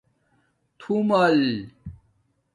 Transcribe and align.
تُھومل 0.79 1.39